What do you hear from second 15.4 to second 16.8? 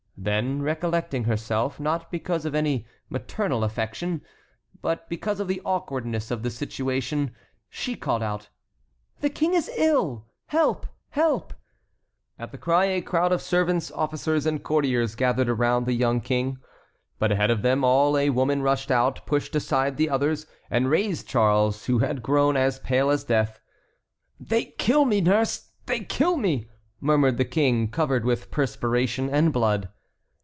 around the young King.